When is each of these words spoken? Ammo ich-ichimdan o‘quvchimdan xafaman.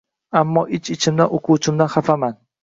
Ammo 0.39 0.63
ich-ichimdan 0.77 1.35
o‘quvchimdan 1.39 1.93
xafaman. 1.97 2.37